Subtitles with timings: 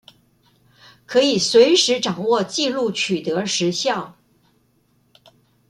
[1.05, 4.15] 可以隨時掌握紀錄取得時效